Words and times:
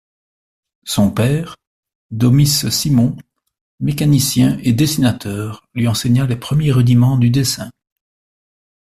Son 0.83 1.11
père, 1.11 1.57
Domice 2.09 2.67
Simon, 2.69 3.15
mécanicien 3.79 4.57
et 4.63 4.73
dessinateur, 4.73 5.67
lui 5.75 5.87
enseigna 5.87 6.25
les 6.25 6.37
premiers 6.37 6.71
rudiments 6.71 7.19
du 7.19 7.29
dessin. 7.29 7.69